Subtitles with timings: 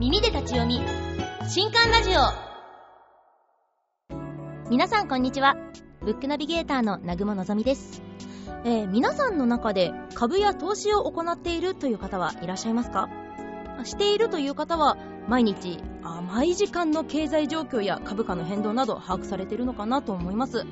[0.00, 0.80] 耳で立ち読み。
[1.48, 2.14] 新刊ラジオ。
[4.68, 5.56] 皆さんこんにちは。
[6.02, 8.02] ブックナビゲーターの南雲のぞみです、
[8.64, 13.08] えー皆さんの中で株や投資を行っているという方はいらっしゃいますか？
[13.84, 14.96] しているという方は
[15.28, 20.66] 毎日甘い時間の経済状況や株価の変動など把握されているのかなと思います、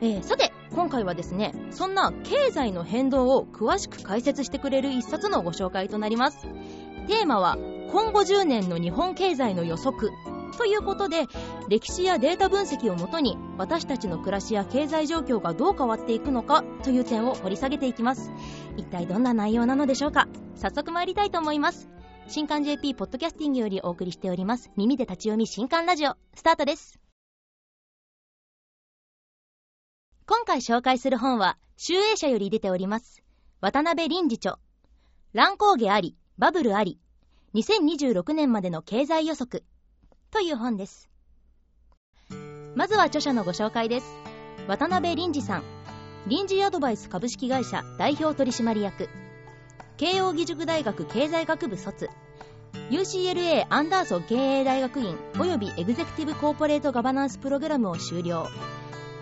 [0.00, 6.46] えーさて今回はですねそんな経済の変動を詳しく解説してくれる一冊のご紹介となります。
[7.06, 7.58] テーマは
[7.94, 10.10] 今後10年の日本経済の予測。
[10.58, 11.26] ということで
[11.68, 18.32] 歴史やデータ分析をもとに私たちの暮らしや経済状況がどう変わっていくのかという点を掘り下げていきます。
[18.76, 20.26] 一体どんな内容なのでしょうか。
[20.56, 21.88] 早速参りたいと思います。
[22.26, 26.16] 新刊 JP ポッドキャスティングよりお送りしております耳で立ち読み新刊ラジオ。
[26.34, 26.98] スタートです。
[30.26, 33.22] 今回紹介する本は集英社より出ております。
[33.60, 34.58] 渡辺臨時著。
[35.32, 36.98] 乱高下ありバブルあり。
[37.54, 39.62] 2026年までの経済予測
[40.32, 41.08] という本です。
[42.74, 44.06] まずは著者のご紹介です。
[44.66, 45.62] 渡辺臨時さん。
[46.26, 49.08] 臨時アドバイス株式会社代表取締役。
[49.96, 52.10] 慶應義塾大学経済学部卒。
[52.90, 58.48] UCLA アンダーソン経営大学院及びエグゼクティブコーポレートガバナンスプログラムを修了。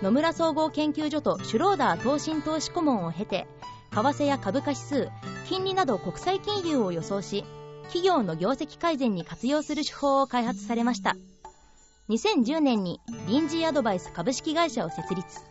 [0.01, 3.47] 野村総合研究所とシュローダー投信投資顧問を経て
[3.93, 5.11] 為替や株価指数
[5.49, 7.45] 金利など国際金融を予想し
[7.93, 11.15] 企業の業績改善に活用する手法を開発されました。
[12.09, 15.43] 2010年に臨時アドバイス株式会社を設立。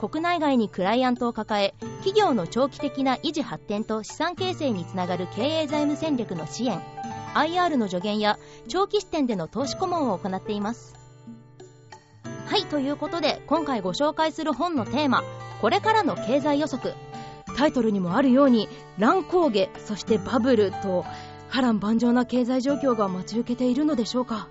[0.00, 6.80] 国内外にクライアントを抱え企業の長期的な維持発展と資産形成につながる経営財務戦略の支援
[7.34, 10.94] IR の助言や長期視点での投資顧問を行っています。
[12.46, 15.22] はいということで今回ご紹介する本のテーマ
[15.60, 16.94] 「これからの経済予測」
[17.56, 21.04] タイトルにもあるように乱高下そしてバブルと
[21.54, 24.48] 波乱万丈な経済状況が待ち受けているのでしょうか、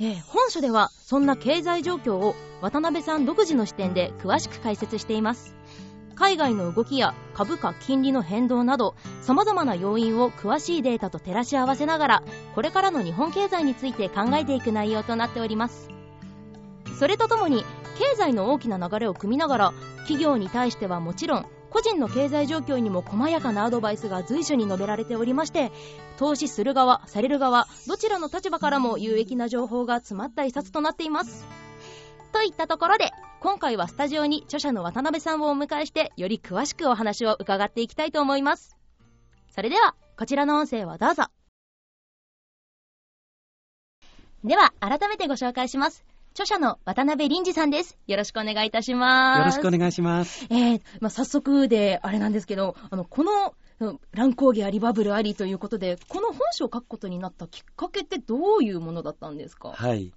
[0.00, 5.54] えー本書ではそんな経済状況を渡辺さん独自の視点で詳しく解説しています。
[6.14, 12.22] 海外の動きや株価金利の変動など様々な要因を詳しいデータと照らし合わせながら
[12.54, 15.90] これからの日本経済について考えていく内容となっております。
[16.98, 17.62] それとともに
[17.98, 25.72] 経済の大きな流れを組みながら企業に対してはもちろん個人の経済状況にも細やかなアドバイスが随所に述べられておりまして
[26.16, 31.46] 投資する側される側どちらの立場からも有益な情報が詰まった一冊となっています。
[32.32, 38.76] といったところで今回はスタジオに著者の渡辺さんをお迎えしてより詳しくお話を伺っていきたいと思います。
[39.54, 41.24] それではこちらの音声をどうぞ。
[44.44, 46.04] では改めてご紹介します。
[46.36, 50.46] 著者の渡辺臨時さんですよろしくお願いいたしますよろしくお願いします。
[50.50, 59.70] えーまあ、早速であれなんですけど、あの、この、うん乱高下ありバブルありということで、この本書を書くことになったきっかけってどういうものだったんですか？
[59.70, 60.12] はい。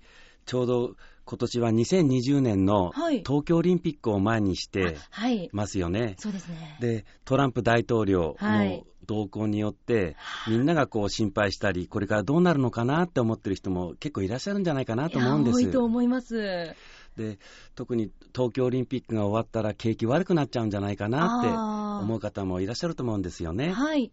[0.45, 5.49] ちょうど今年は2020年のはい東京オリンピックを前にしてはい。
[5.51, 6.15] ますよね。
[6.19, 6.77] そうですね。
[6.79, 10.15] で、トランプ大統領はいの動向によって、
[10.47, 15.83] みんながこう心配したり、これからどうなるのかなって思ってる人も結構いらっしゃるんじゃないかなと思うんですいや多いと。
[15.83, 16.75] 思います。
[17.17, 17.39] で、
[17.75, 21.47] 特に東京オリンピックが終わったら景気悪くなっちゃうんじゃないかなって
[22.05, 23.71] 思う方もいらっしゃると思うんですよね。
[23.71, 24.11] はい。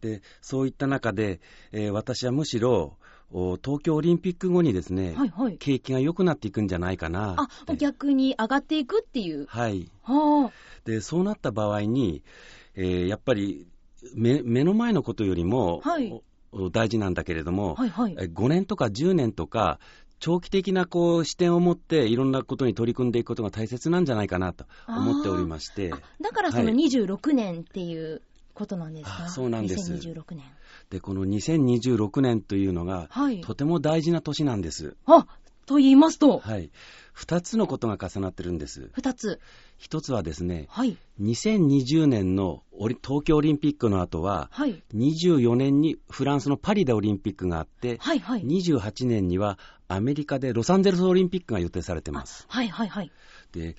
[0.00, 1.40] でそういった中で、
[1.72, 2.96] えー私はむしろ
[3.30, 5.58] お東京オリンピック後にですね、はいはい。
[5.58, 9.46] 景気が良くなっていくんじゃないかなあ逆に上がっていくっていう。
[9.46, 10.52] はい、は
[10.84, 12.22] でそうなった場合に、
[12.74, 13.66] えーやっぱり
[14.14, 16.22] 目目の前のことよりも、はい
[16.72, 17.82] 大事なんだけれども、あ。
[17.82, 18.16] はいはい。
[18.18, 19.78] え5年とか10年とか
[20.18, 28.22] 長期的なこう視点を持っていろんなことに取り組んでいくことが大切なんじゃないかなと思っておりましてあだからそのはい26年っていう
[28.54, 30.44] ことなんですか、あそうなんです2026年。
[30.90, 33.40] でこの2026年というのが、はい。
[33.40, 34.96] とても大事な年なんです。
[35.06, 35.26] あ、
[35.68, 36.70] と言いますと、はい、
[37.14, 38.90] 2つのことが重なってるんです。
[38.94, 39.38] 二つ。
[39.78, 40.96] 1つはですね、はい。
[41.20, 44.82] 2020年のオリ東京オリンピックの後は、はい。
[44.94, 48.42] 24年にフランスのパリでオリンピックがあって、はいはい。
[48.44, 52.46] 28年にはアメリカでロサンゼルスオリンピックが予定されてます。
[52.48, 53.12] あはいはいはい。
[53.52, 53.76] で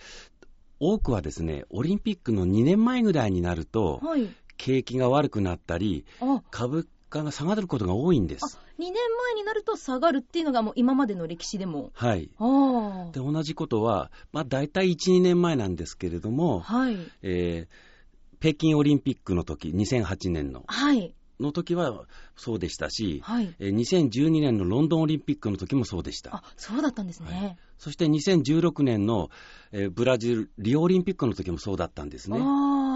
[0.79, 4.29] 多くはですね、オリンピックの2年前ぐらいになると、はい。
[4.57, 8.59] 景気が悪くなったり、あ、株価が下がることが多いんです。
[8.79, 11.91] 2年前になると下がるっていうのがもう今までの歴史でも。
[11.93, 12.29] はい。
[13.11, 16.97] で、同じことは、まあ大体1、2年前なんですけれども、はい。
[17.21, 17.89] えー
[18.41, 21.13] 北京オリンピックの時、2008年の、はい。
[21.41, 22.05] の時は
[22.37, 23.53] そうでしたし、はい。
[23.59, 26.37] えー2012年のロンドンオリンピックの時もそうでした。
[26.37, 27.57] あ、そうだったんですね。
[27.77, 29.29] そして2016年の、
[29.71, 32.39] えーブラジル、リオオリンピックの時もそうだったんですね。
[32.41, 32.88] あ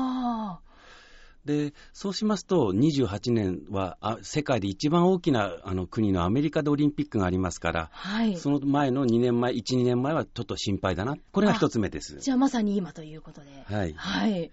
[1.46, 8.38] で、そうしますと、28年はあ世界で一番大きなあの国のアメリカでオリンピックがありますから、はい。
[8.38, 11.18] その前の2年前、1、2年前はちょっと心配だな。
[11.32, 12.20] これが一つ目です。
[12.20, 13.50] じゃあまさに今ということで。
[13.66, 13.94] はい。
[13.94, 14.52] はい。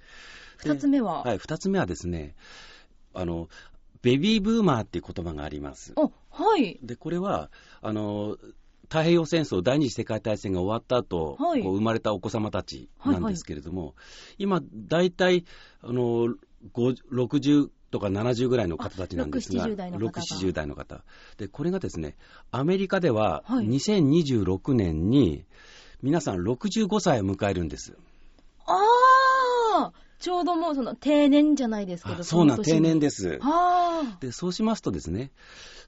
[0.56, 2.34] 二つ目は、はい、二つ目はですね、
[3.14, 3.48] あの、
[4.02, 5.92] ベビーブーマーっていう言葉があります。
[5.96, 6.78] お、はい。
[6.82, 7.50] で、これは、
[7.82, 8.37] あの、
[8.90, 13.94] 太平洋戦争、第二次世界大戦が終わった後、はいこう生まれたお子様たちなんですけれども、
[14.37, 15.44] 今、大体、
[15.81, 16.37] あの、50
[16.74, 21.04] 60とか70ぐらいの方たちなんですが、6 70代の方代の方。
[21.38, 22.16] で、これがですね、
[22.50, 25.44] アメリカでは、2026年に、
[26.02, 27.96] 皆さん65歳を迎えるんです。
[28.66, 28.74] あ
[29.78, 33.40] あちょうどもうその定年じゃないですけど、そうな、定年です。
[34.20, 35.32] で、そうしますとですね、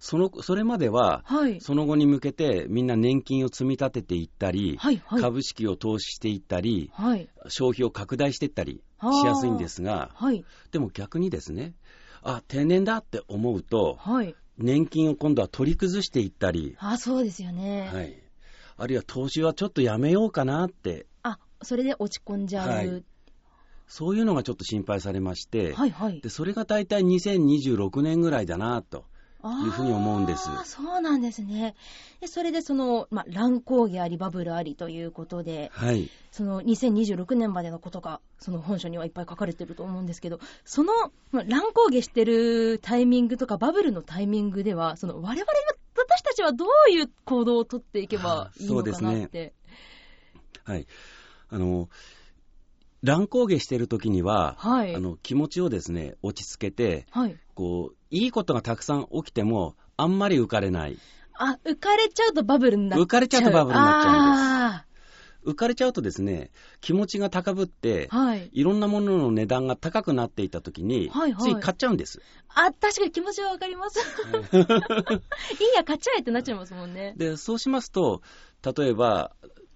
[0.00, 1.60] その、それまでは、はい。
[1.60, 5.20] その後に向けてみんな年金を積み立てていったり、はい、はい。
[5.20, 7.28] 株式を投資していったり、はい。
[7.48, 10.44] 消費を拡大していったりしやすいんですが、はい。
[10.70, 11.74] でも逆にですね、
[12.22, 14.34] あ、定年だって思うと、はい。
[14.58, 17.90] 年金を今度は取り崩していったり、あそうですよね。
[17.92, 18.22] はい。
[18.76, 22.68] あるいは投資はちょっとやめようかなって、あ、それで落ち込んじゃう。
[22.68, 23.04] はい
[23.88, 26.18] そういうのがちょっと心配されまして、はい、はい。
[26.22, 29.04] でそれが大体2026年ぐらいだなと。
[29.44, 31.74] いうふうに思うんですそうなんですね。
[32.20, 36.08] でそれでその、まあ、乱高下あり、バブルありということで、はい。
[36.30, 40.92] その2026年までのことが、その本書にはいっぱい書かれてると思うんですけど、その、
[41.32, 45.46] まあ、乱高下してるタイミングとか、バブルのタイミングでは、その我々は、
[45.94, 49.52] 私たちはどういう行動をとっていけばいいのかなそうですって。
[50.64, 50.86] はい。
[51.50, 51.88] あの、
[53.02, 57.36] 乱高下してる時には、はいあの気持ちをですね、落ち着けて、はい。
[57.54, 60.98] こう、いいことがたくさん起きても、あんまり浮かれない。
[61.34, 63.04] あ、浮かれちゃうとバブルになっちゃう。
[63.04, 64.86] 浮かれちゃうとバブルになっちゃうんあ
[65.44, 66.50] 浮かれちゃうとですね、
[66.80, 68.48] 気持ちが高ぶって、ーはい。
[68.52, 72.22] いろんなものの値段が高くなっていた時に、はいはいつい買っちゃうんです。
[72.48, 73.98] あ、確かに気持ちはわかります。
[73.98, 74.04] いい
[75.74, 77.14] や、買っちゃえってなっちゃいますもんね。
[77.16, 78.22] で、そうしますと、
[78.76, 79.32] 例えば、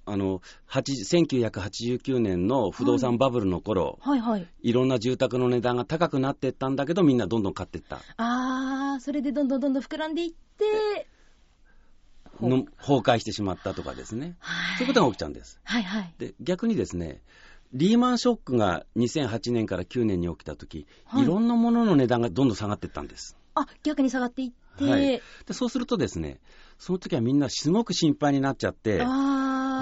[0.06, 4.46] あの、80 1989年の不動産バブルの頃、はいはい。
[4.62, 8.00] い、ろんな住宅の値段が高くなっていったんだけど、みんなどんどん買っていった。
[8.16, 11.08] あー、それでどんどんどんどん膨らんでいって、
[12.40, 14.36] の崩壊してしまったとかですね。
[14.38, 14.78] はい。
[14.78, 15.60] そういうことが起きちゃうんです。
[15.64, 16.14] はいはい。
[16.18, 17.20] で、逆にですね、
[17.72, 23.36] リーマンショックが2008年から9年に起きたとき、はいいろんなものの値段がどんどん下がっていったんです。
[23.54, 26.38] あ、逆に下がっていって、はいでそうするとですね、
[26.78, 29.06] その時はみんなすごく心配になっちゃって、あ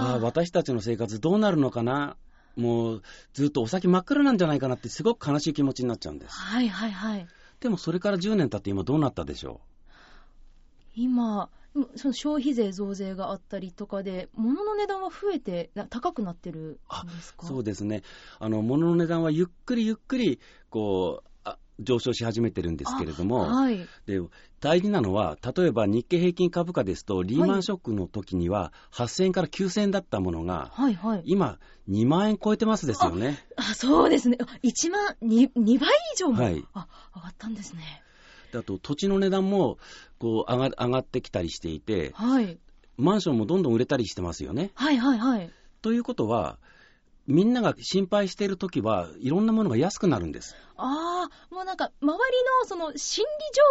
[0.00, 2.16] あーあ私たちの生活どうなるのかな、
[2.56, 3.02] もう
[3.32, 6.34] ずっとお先真っ暗なんじゃないかなって、すごく悲しい気持ちになっちゃうんです。
[6.36, 7.26] はいはいはい。
[7.60, 9.60] でもそれから10年経って今どうなったでしょ
[10.94, 11.50] 今、
[11.96, 17.46] その消費税増税があったりとかで、物の値段は増えて、な高くなってるんですか？
[17.46, 18.02] うそうですね。
[18.38, 20.38] あの、物の値段はゆっくりゆっくり、
[20.70, 21.33] こう、あ
[21.80, 23.86] 上昇し始めてるんですけれども、はい。
[24.06, 24.20] で
[24.60, 31.22] 大事なのは、例えば日経平均株価ですと、リーマンショックの時には8000円から9000円だったものが、はいはい。
[31.24, 33.44] 今、2万円超えてますですよね。
[33.56, 34.38] あ、そうですね。
[34.40, 38.02] あ1万、2, 2倍以上も、はいあ、上がったんですね。
[38.52, 39.78] であと、土地の値段も
[40.18, 42.58] こう上が上がってきたりしていて、はい。
[42.96, 44.70] マンションもどんどん売れたりしてますよね。
[44.74, 45.50] はいはいはい。
[45.82, 46.58] ということは、
[47.26, 50.54] みんなが心配している時はいろんなものが安くなるんです。
[50.76, 52.16] ああ、もうなんか、周り
[52.60, 53.24] のその心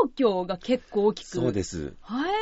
[0.07, 1.27] 理状況が結構大きく。。
[1.27, 1.93] そうですす。
[2.01, 2.33] はい。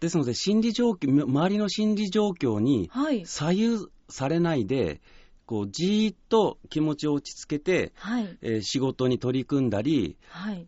[0.00, 3.24] ですので、心理状況、周りの心理状況にはい。
[3.26, 5.00] 左右されないで、
[5.46, 8.38] こうじーっと気持ちを落ち着けて、はい。
[8.40, 10.66] えー仕事に取り組んだり、はい。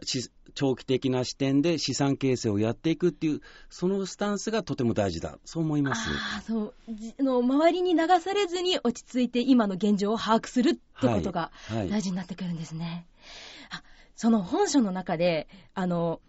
[0.53, 3.41] し長期的な視点で資産形成をやっていくっていう、
[3.71, 6.11] そのスタンスがとても大事だ、そう思います。
[6.11, 6.75] ああ、そ
[7.19, 7.23] う。
[7.23, 13.07] の周りに流されずに落ち着いて今の現状を把握するってことがはい大事になってくるんですね。
[13.71, 13.83] あ
[14.15, 16.21] その本書の中で、あの、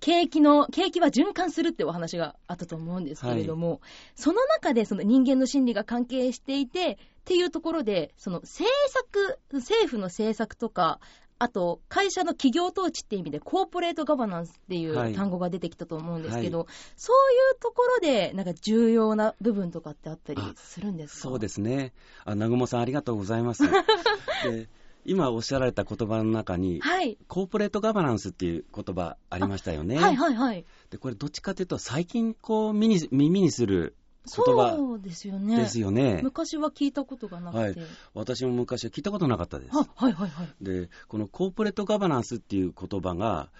[0.00, 3.80] 景気の、景気は循環するってお話があったと思うんですけれども、
[4.14, 11.00] その中でその人間の心理が関係していて、っていうところで、その政策、政府の政策とか、
[11.42, 16.66] あと、会社の企業統治っていう意味で、コーポレートガバナンスっていはいう単語が出てきたと思うんですけど、は
[16.96, 21.22] そういうところで、なんか重要な部分とかってあったりあするんですか？
[21.22, 21.94] そうですね。
[22.26, 23.62] あ、南雲さんありがとうございます。
[24.44, 24.68] で
[25.06, 27.16] 今おっしゃられた言葉の中に、はい。
[27.26, 29.96] コーポレートガバナンスっていう言葉ありましたよね。
[29.96, 30.66] はいはいはい。
[30.90, 33.94] でこれどっちかというと最近こう耳に耳にする
[34.26, 35.56] 言葉そうですよね。
[35.56, 36.20] ですよね。
[36.22, 37.80] 昔は聞いたことがなくて。
[37.80, 39.70] はい私も昔は聞いたことなかったです。
[39.72, 40.48] あはいはいはい。
[40.60, 43.50] で、このコーポレートガバナンスっていう言葉が、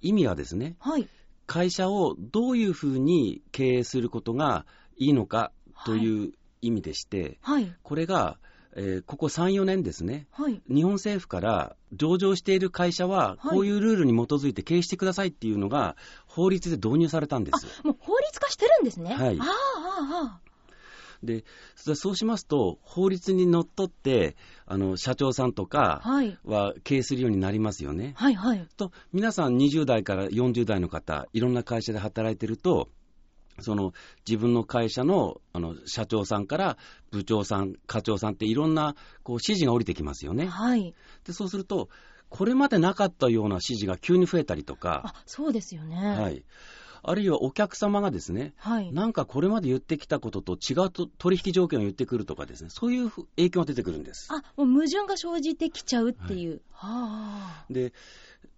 [0.00, 1.08] 意味はですね、はい。
[1.46, 5.52] 会社をどういうふうに経営することがいいのか
[5.84, 6.32] という
[6.62, 7.72] 意味でして、はい。
[7.82, 8.38] これが、
[8.76, 10.60] えーここ3、4年ですね、はい。
[10.68, 17.66] 日本政府から上場している会社は、はいこういうルールに基づいて経営してくださいっていうのが、法律で導入されたんです。
[17.84, 19.14] もう法律化してるんですね。
[19.14, 20.46] はいああ、ああ、
[21.22, 25.66] で、そそうしますと、法律にのっとって、あの社長さんと。
[25.66, 26.38] かはい。
[26.44, 28.12] は経営するようになりますよね。
[28.16, 28.68] はい、はい。
[28.76, 32.88] と、皆さん20代から40代の方、いろんな会社で働いてると、
[33.60, 33.92] その
[34.28, 36.76] 自分の会社のあの社長さんから
[37.10, 40.46] 部長さん、課長さんっていろんなこう指示が降りてきますよね。
[40.46, 40.94] はい。
[41.24, 41.88] で、そうすると、
[42.28, 45.96] これまでなかったような指示が急に増えたりとか、あ、そうですよね。
[45.96, 46.30] は。
[46.30, 46.44] い。
[47.08, 48.92] あるいはお客様がですね、はい。
[48.92, 54.28] なんかこれまで言ってきたことと違うと取引条件を言ってくるとかですね、そういう影響が出てくるんです。
[54.30, 56.62] あ、もう矛盾が生じてきちゃうっていう。
[56.72, 57.66] はあ。
[57.70, 57.92] で、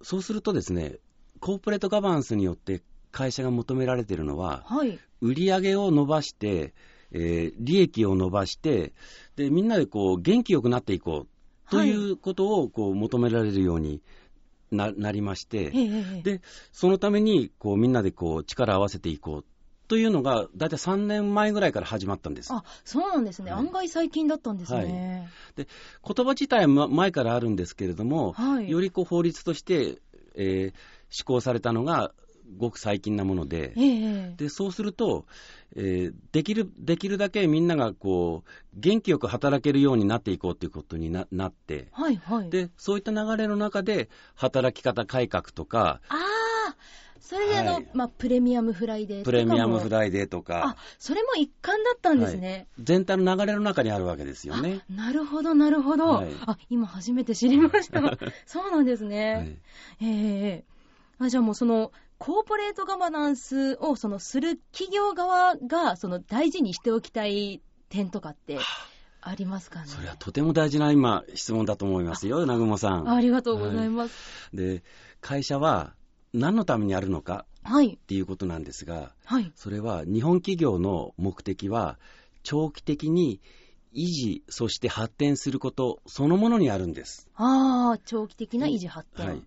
[0.02, 0.96] そうするとですね、
[1.40, 4.98] コーポレートガバナンスによって会社が求められているのは、はい。
[5.20, 6.74] 売り上げを伸ばして、
[7.10, 8.92] えー利益を伸ばして、
[9.36, 14.02] で、みんなでこう、元気よくなっていこうということをこう求められるように
[14.70, 16.22] ななりまして、へえへえ。
[16.22, 16.40] で、
[16.72, 19.44] そのためにこうみんなでこう力を合わせていこう
[19.88, 22.52] というのが、だいたい3年前ぐらいから始まったんです。
[22.52, 23.50] あ、そうなんですね。
[23.50, 25.28] はい案外最近だったんですね。
[25.56, 25.66] 言
[26.26, 28.70] 葉自体はま前からあるんですけれども、はい。
[28.70, 29.98] よりこう法律として、
[30.34, 30.74] えー
[31.10, 32.12] 施行されたのが
[32.56, 34.34] ごく最近なもので、ええええ。
[34.36, 35.26] でそうすると、
[35.76, 42.50] えーできる、できるだけみんながこう元気よく働けるようになっていこうということにななって、はい、はい。
[42.50, 46.76] で、そういった流れの中で、働き方改革とか、ああ、
[47.20, 52.66] それであの、はいまあ、プレミアムフライデーとプレミアムフライデーとあか、、それも一環だったんですね。
[52.78, 54.80] 全体の流れの中にあるわけですよね。
[54.88, 56.08] あなるほど、なるほど。
[56.08, 58.00] はいあ、今初めて知りました。
[58.46, 59.34] そうなんですね。
[60.00, 60.64] はいええ
[61.20, 68.58] あじゃあもうその、コーポレートガバナンスをそのする企業側がその大事にしておきたい点とかって
[69.20, 69.86] ありますかね？
[69.86, 73.08] それはとても大事な今、質問だと思いますよ、南雲さん。
[73.08, 74.50] ありがとうございます。
[74.52, 74.82] で、
[75.20, 75.94] 会社は
[76.32, 77.94] 何のためにあるのかはい。
[77.94, 79.52] っていうことなんですが、はい。
[79.54, 81.98] それは日本企業の目的は、
[82.42, 83.40] 長期的に
[83.94, 87.28] 維持、そして発展することそのものにあるんです。
[87.34, 89.26] ああ、長期的な維持発展。
[89.26, 89.42] はい。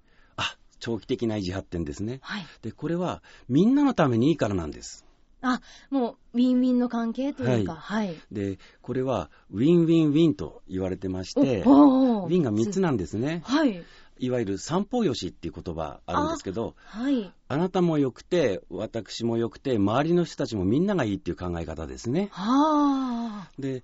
[0.82, 2.20] あ、長期的な維持発展ですね。
[2.22, 2.46] はい。
[2.62, 5.06] で、これはみんなのためにいいからなんです。
[5.44, 8.16] あ、もう、ウィンウィンの関係というか、はい。
[8.32, 13.42] で、これはウィンウィンウィンと言われてまして、ウィンが3つなんですね。
[13.46, 13.84] はい。
[14.20, 17.34] いわゆる三方よしっていう言葉あるんですけど、はい。
[17.48, 22.30] あなたも良くて、私も良くて、周りの人たちもみんながいいっていう考え方ですね。
[22.32, 23.52] はあ。
[23.58, 23.84] で、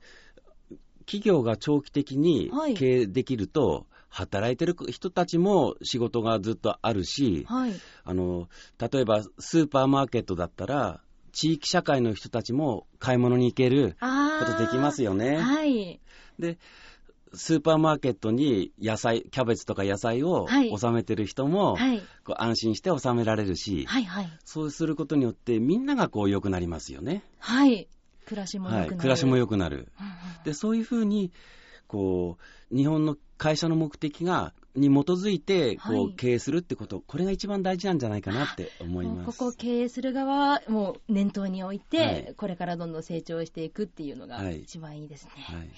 [1.08, 3.88] 企業が長期的にはい経営できると、
[4.18, 7.80] 働いてる人たちも仕事がずっとあるし、はい。
[8.04, 8.48] あの、
[8.80, 11.02] 例えばスーパーマーケットだったら、
[11.34, 13.96] 地域社会の人たちも買い物に行ける。
[14.40, 15.38] ことできますよね。
[15.38, 16.00] はい。
[16.40, 16.58] で、
[17.34, 22.02] スーパーマーケットに野菜、キャベツとか野菜をはい納めてる人も、はい。
[22.24, 24.06] こう安心して納められるし、はい。
[24.06, 24.30] はい。
[24.46, 27.24] そうすることによってみんながこう良くなりますよね。
[27.40, 27.88] はい。
[28.26, 28.90] 暮らしも良くなる。
[28.90, 28.98] はい。
[28.98, 29.92] 暮らしも良くなる。
[30.00, 31.32] うんうんで、そういうふうに、
[31.88, 32.38] こ
[32.72, 39.38] う、日本の会社の目的が、に基づいて、こう、はい経営するってこと、これが一番大事なんじゃないかなって思います。
[39.38, 45.32] ここを経営する側はもう念頭に置いて、はいこれからどんどん成長していくっていうのがはい一番いいですね。
[45.36, 45.70] はい。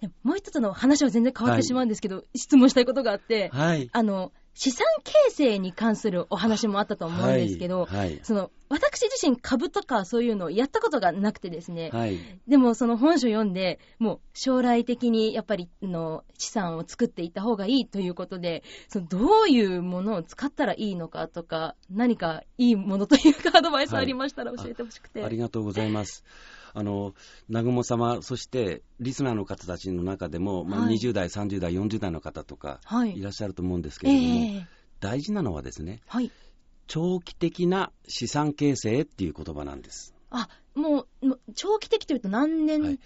[0.00, 3.88] でももう一つの話は全然変わってはいしまうんですけど、質問したいことがあって、はい。
[3.92, 7.98] あの、資産形成に関するお話もあったと思うんですけど、はい。
[7.98, 8.20] はい。
[8.22, 12.18] その、私自身株とかそういうのをやったことがなくてですね、はい。
[12.48, 25.24] でもその本書読んで、もう将来的にやっぱりあの資産を作っていった方がいいということで、そのどういうものを使ったらいいのかとか、何かいいものというかアドバイスありましたら教えてほしくて。
[25.24, 26.24] ありがとうございます。
[26.74, 27.14] あの、
[27.48, 33.22] 南雲様、そしてリスナーの方たちの中でも、まあ、はい20代、30代、40代の方とかはいい。
[33.22, 34.66] らっしゃると思うんですけえれども、え
[35.00, 36.30] 大事なのはですね、はい。
[36.86, 40.14] 長期的な資産形成っていう言葉なんです。
[40.30, 42.98] あ、もう、もう長期的というと何年、はい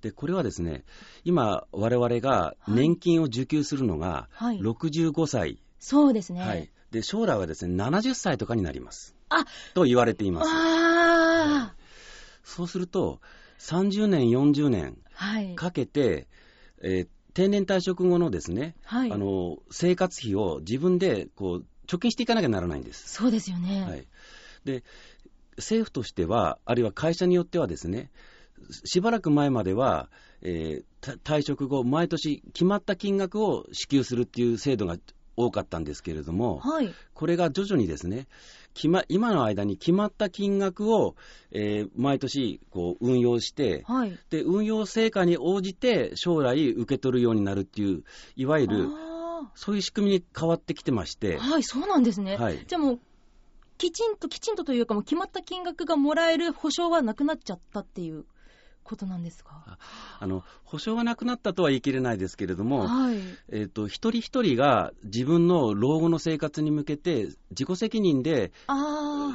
[0.00, 0.84] で、これはですね、
[1.24, 6.40] 今、我々が年金を受給するのがはい65歳、そうですね。
[6.40, 6.70] はい。
[6.90, 9.14] で、将来はですね、70歳とかになります。
[9.28, 9.44] あ
[9.74, 10.50] と言われています。
[10.50, 11.74] あ
[12.48, 13.20] そうすると、
[13.58, 14.96] 30年、40年。
[15.54, 16.26] かけて、
[16.82, 19.12] えー定年退職後のですね、はい。
[19.12, 23.08] あの生活費を自分でこう貯金していかなきゃならないんです。
[23.12, 23.82] そうですよね。
[23.82, 24.08] はい、
[24.64, 24.82] で
[25.56, 28.10] 政府としては、あるいは会社によってはですね、
[28.84, 30.08] しばらく前までは、
[30.42, 34.96] えーた退職後、毎年決まった金額を支給するっていう制度が
[35.38, 36.92] 多かったんですけれども、はい。
[37.14, 38.26] これが徐々にですね、
[38.74, 41.14] 決ま今の間に決まった金額を、
[41.52, 44.18] えー毎年こう運用して、はい。
[44.30, 48.02] で運用成果に応じて将来受け取るようになるっていう、
[48.36, 52.36] いわゆるあそういう仕組みに変わってきてまして、ーはい、そうなんですね。
[52.36, 53.00] はいじゃあもう、
[53.78, 58.24] きちんと、きちんとというか、もう決まった金額がもらえる保証はなくなっちゃったっていう
[58.88, 59.78] ことなんですか？
[60.18, 63.16] あの保証がなくなったとは言い切れないですけれども、はい。
[63.50, 68.50] えー、と一人一人が自分の老後の生活に向けて自己責任で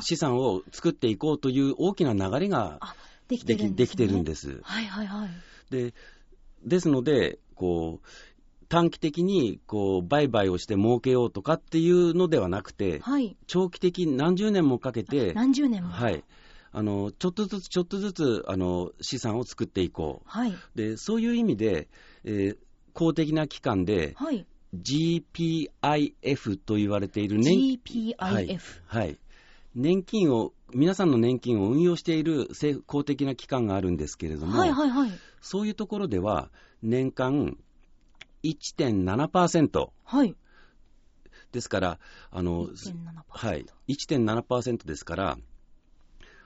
[0.02, 2.96] 資産を作っていこうという大きな流れがあ、
[3.28, 3.96] できてでるんです、ね。
[3.96, 4.60] きできてるんです。
[4.64, 5.30] はいはいはい。
[5.70, 5.94] で
[6.66, 8.08] ですのでこう、
[8.70, 13.38] 短期的にこう売買をして儲けようとかっていうのではなくて、はい。
[13.46, 15.90] 長期的に何十年もかけて、何十年も。
[15.90, 16.24] はい、
[16.74, 20.30] あのちょっとずつちょっとずつあの資産を作っていこう。
[20.30, 20.54] はい。
[20.76, 21.88] でそういう意味で、
[22.26, 22.58] えー
[22.94, 24.46] 公的な機関ではい。
[24.76, 28.16] GPIF と言われている年 GPIF。
[28.18, 29.20] はいはい、
[29.76, 35.12] 年金を、皆さんの年金を運用している政府公的な機関があるんですけれども、はいはいはい。
[35.42, 36.50] そういうところでは、
[36.82, 37.56] 年間
[38.44, 40.36] 1.7%はい。
[41.52, 42.00] ですから、
[42.32, 43.24] あの、1.7%。
[43.30, 45.38] はい、1.7%ですから、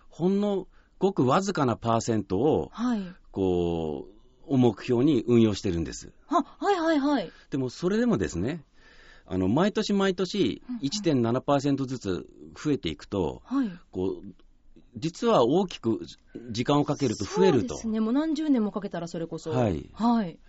[0.09, 0.67] ほんの
[0.99, 3.03] ごくわずかなパーセントを、はい。
[3.31, 4.07] こ
[4.47, 6.11] う、を目標に運用してるんです。
[6.27, 7.31] は、はいはいはい。
[7.49, 8.63] でも、それでもですね、
[9.29, 13.71] あの毎年毎年1.7%ずつ増えていくと、はい。
[13.91, 14.33] こう
[14.95, 15.99] 実は大きく
[16.49, 17.75] 時間をかけると増えると。
[17.75, 17.99] そうですね。
[17.99, 19.51] もう何十年もかけたらそれこそ。
[19.51, 20.39] はいはい。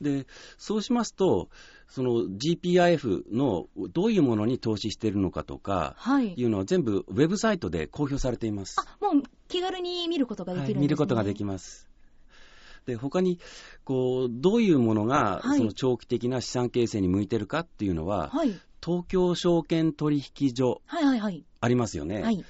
[0.00, 0.26] で
[0.58, 1.48] そうしますと、
[1.88, 6.34] その GPIF のどういうものに投資しているのかとかはい。
[6.34, 8.76] いうのは全部ウェブサイトで公表されています。
[8.78, 10.78] あ、もう気軽に見ることができるんですね。
[10.78, 11.88] はい見ることができます。
[12.86, 13.40] で他に
[13.84, 18.54] こうどういうものがはいその長期的な資産形成に向いてるかっていうのは、はい。
[18.84, 21.44] 東京証券取引所はいはいはい。
[21.60, 22.44] ありますよね、はい。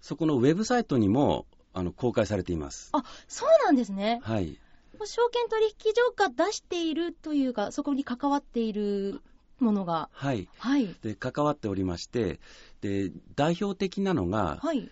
[0.00, 2.90] そこのウェブサイトにもあの公開されています。
[2.92, 4.20] あ、そうなんですね。
[4.22, 4.58] はい、
[5.06, 9.20] 証券取引所が出しているというか、そこに関わっている
[9.60, 10.08] ものが。
[10.12, 10.94] はい、はい。
[11.02, 12.40] で関わっておりまして
[12.80, 14.90] で、代表的なのが、はい。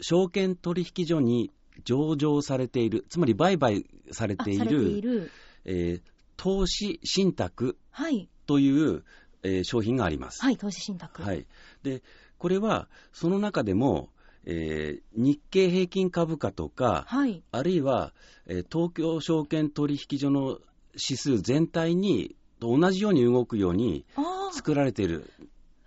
[0.00, 1.52] 証券取引所に
[1.84, 5.30] 上場されている、つまり売買されあ、ている、る。
[5.64, 8.28] えー投資信託はい。
[8.46, 9.04] という、
[9.44, 10.42] えー商品があります。
[10.42, 11.22] はい、投資信託。
[11.22, 11.46] はい、
[11.84, 12.02] で
[12.38, 14.10] これはその中でも、
[14.44, 17.42] えー日経平均株価とか、はい。
[17.52, 18.12] あるいは、
[18.46, 20.58] えー東京証券取引所の
[20.94, 24.04] 指数全体にと同じように動くように
[24.52, 25.30] 作られている。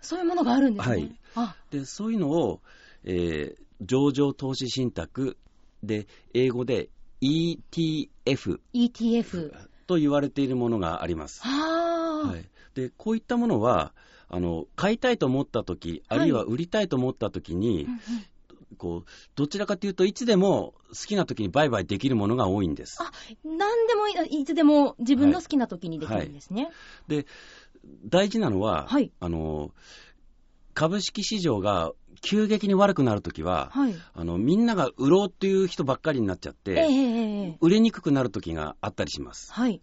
[0.00, 0.96] そういうものがあるんですね。
[0.96, 1.18] はい。
[1.34, 2.60] あ、でそういうのを、
[3.04, 5.36] えー上場投資信託
[5.82, 6.88] で英語で
[7.20, 9.52] ETF ETF。
[9.86, 11.42] と言われているものがあります。
[11.44, 13.92] はい、でこういったものは
[14.28, 18.00] あの買いたいと思ったとき、あるいは売りたいと思ったときに、うんうん
[18.76, 22.98] こうどちらかというといつでも好きなときに売買できるものが多いんです。
[23.00, 23.10] あ
[23.44, 26.70] 何でもいいつでも自分の好きな時にできるんですね。
[27.08, 27.26] で
[28.04, 29.70] 大事なのは、はいあの
[30.76, 33.94] 株式市場が急激に悪くなるときは、はい。
[34.12, 39.52] あのみんなが売ろうっていう人ばっかりになっちゃって、ええええええ売れにくくなるときがあったりします。
[39.52, 39.80] はい。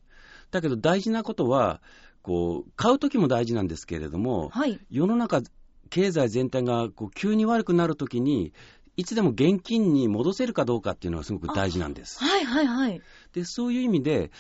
[0.52, 1.82] だけど大事なことは、
[2.22, 4.80] こう買うときも大事なんですけれども、はい。
[4.92, 5.42] 世の中、
[5.90, 8.54] 経済全体がこう急に悪くなるときに、
[8.96, 12.24] いつでも現金に戻せるかどうかっていうのがすごく大事なんです。
[12.24, 13.02] はいはいはい。
[13.34, 14.32] でそういう意味で、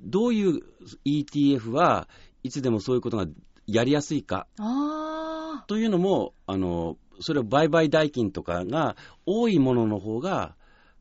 [0.00, 0.60] どういう
[1.04, 2.08] ETF は
[2.42, 3.26] いつでもそういうことが
[3.66, 10.56] やりやすいかあというのも、あのそれを売買代金とかが多いものの方が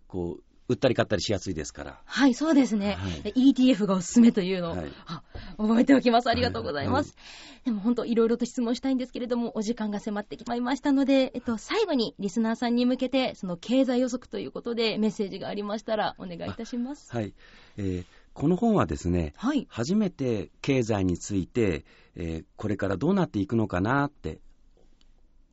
[0.08, 1.92] こう売ったり買ったりしやすいですから。
[1.92, 2.98] あ、はい、そうですね。
[3.00, 5.24] はい ETF がおすすめというのを、はいあ
[5.58, 6.30] 覚えておきます。
[6.30, 7.12] ありがとうございます。
[7.12, 7.16] は
[7.66, 17.12] でも本当、いろいろと質問したいんですけれども、お時間が迫ってきまいりましたので、えっと、最後にリスナーさんに向けて、その経済予測ということでメッセージがありましたら、お願いいたします。
[17.12, 17.34] はい
[17.78, 19.68] えーこの本はですね、はい。
[19.70, 21.84] 初めて経済について、
[22.16, 24.40] えーこれからどうなっていくのかなって、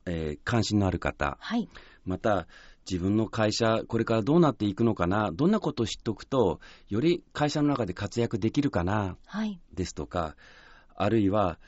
[0.06, 1.68] えー関心のある方、はい。
[2.06, 2.46] また
[2.90, 9.60] 自分の会社、これからどうなっていくのかな、どんなことを知っておくと、より会社の中で活躍できるかなはい。
[9.74, 10.36] ですとか、
[10.96, 11.58] あるいは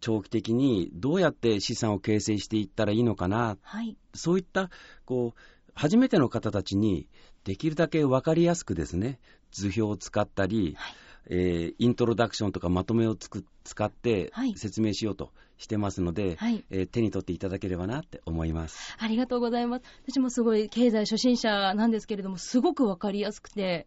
[0.00, 3.96] 長期的にどうやって資産を形成していったらいいのかな、はい。
[4.14, 4.70] そういった
[5.04, 5.40] こう
[5.74, 7.08] 初めての方たちに
[7.44, 9.18] できるだけ分かりやすくですね、
[9.50, 10.94] 図表を使ったり、はい
[11.26, 16.64] えーイントロダクションとかまとめをつく使ってはい説明しようとしてますので、はい。
[16.70, 18.96] えー手に取っていただければなって思います。
[18.98, 19.84] ありがとうございます。
[20.06, 23.86] 私もすごい経済初心者なんですけれども、すごくわかりやすくて、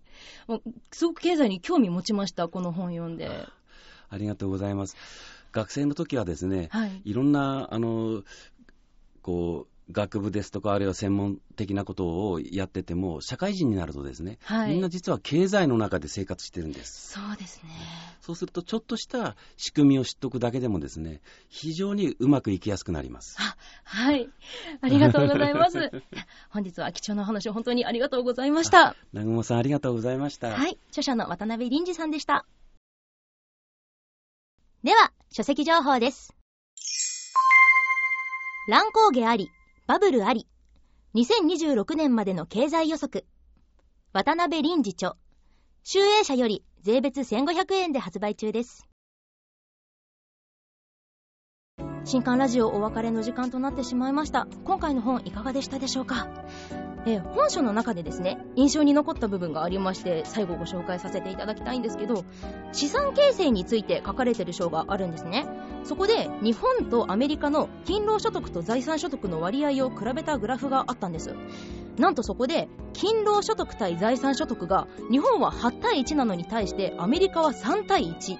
[0.92, 3.30] すごく経済に興味持ちました、この本読んで。
[4.10, 4.96] ありがとうございます。
[5.52, 7.02] 学生の時はですね、はい。
[7.04, 8.24] いろんな、あの、
[9.22, 14.72] こう、学部ですとか、あるいは専門的なことをやってても、社会人になるとですね、はい。
[14.72, 17.14] みんな実は経済の中で生活してるんです。
[17.14, 17.70] そうですね。
[18.22, 23.38] そうすると、ちょっとした仕組みを知っておくだけでもですね、非常にうまくいきやすくなります。
[23.40, 24.30] あ、はい。
[24.82, 25.92] ありがとうございます。
[26.50, 28.96] 本日は貴重なお話を本当にありがとうございました。
[29.14, 30.50] 南雲さん、ありがとうございました。
[30.50, 30.80] はい。
[30.90, 32.46] 著者の渡辺倫二さんでした。
[34.84, 36.36] では、書籍情報です。
[38.68, 39.52] 乱高下あり、
[39.88, 40.48] バブルあり。
[41.14, 43.28] 2026年までの経済予測。
[44.14, 45.16] 渡辺倫二著。
[45.84, 48.90] 集英社より税別1500円で発売中です。
[52.04, 54.48] 新刊ラジオお別れの時間となってしまいました。
[54.64, 56.30] 今回の本いかがでしたでしょうか？
[57.06, 62.26] え本書の中でですね、印象に残った部分がありまして、最後ご紹介させていただきたいんですけど、
[62.72, 65.46] 資産形成について書かれてる章があるんですね。
[65.86, 71.36] そこで、日本とアメリカの勤労所得と財産所得の割合を比べたグラフがあったんです。
[71.98, 78.38] なんとそこで、勤労所得対財産所得が、日本は8対1なのに対して、アメリカは3対1。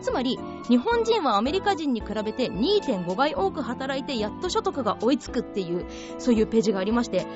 [0.00, 5.84] つまり、日本人はアメリカ人に比べて2.5倍多く働いてやっと所得が追いつくっていう、
[6.18, 7.26] そういうページがありまして、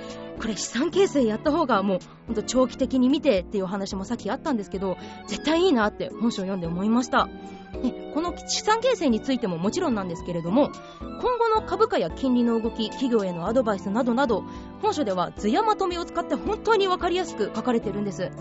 [0.43, 4.97] これ資産形成やった方がもうほんと長期的に見てっていうお話もさっきあったんですけど、
[5.29, 7.27] 絶対いいなって本書を読んで思いました。
[7.27, 14.43] ね、この資産形成についてももちろんなんですけれども、今後の株価や金利の動き、企業へのアドバイスなどなど、
[14.83, 18.33] 本書では図やまとめを使って本当にわかりやすく書かれてるんです。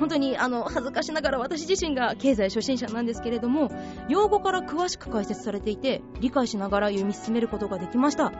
[0.00, 3.68] 本当にあの恥ずかしながら私自身が経済初心者なんですけれども
[4.08, 8.32] 用語から詳しく解説されていて理解しながら読み進めることができました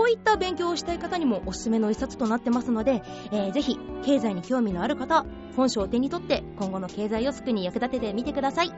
[0.00, 8.72] こういった勉強をしたい方にもおすすめの一冊となってますので、えーぜひ経済に興味のある方本書を手に取って今後の経済予測に役立ててみてください。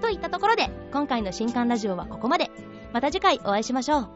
[0.00, 2.50] といったところで今回の新刊ラジオはここまで。
[2.92, 4.08] また次回お会いしましょう。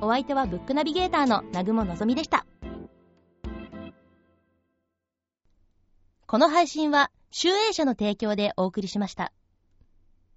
[0.00, 2.46] お相手はブックナビゲーターの南雲のぞみでした。
[6.26, 9.30] この配信は、集英社の提供でお送りしました。